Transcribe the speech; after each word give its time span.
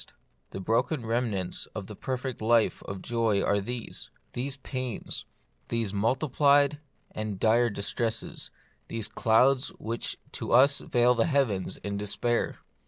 The 0.49 0.59
broken 0.59 1.05
remnants 1.05 1.67
of 1.75 1.85
the 1.85 1.95
perfect 1.95 2.41
life 2.41 2.81
of 2.85 3.03
joy 3.03 3.43
are 3.43 3.59
these: 3.59 4.09
these 4.33 4.57
pains, 4.57 5.25
The 5.67 5.81
Mystery 5.83 5.89
of 5.89 5.91
Pain, 5.91 5.99
69 5.99 6.01
these 6.01 6.01
multiplied 6.01 6.79
and 7.11 7.39
dire 7.39 7.69
distresses, 7.69 8.51
these 8.87 9.07
clouds 9.07 9.67
which 9.77 10.17
to 10.31 10.53
us 10.53 10.79
veil 10.79 11.13
the 11.13 11.27
heavens 11.27 11.77
in 11.77 11.97
despair. 11.97 12.57